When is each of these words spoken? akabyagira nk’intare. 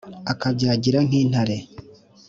akabyagira 0.31 0.99
nk’intare. 1.07 1.57